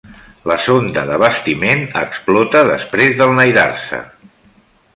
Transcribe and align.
La 0.51 0.55
sonda 0.67 1.03
d'abastiment 1.09 1.83
explota 2.01 2.63
després 2.71 3.15
d'enlairar-se. 3.21 4.01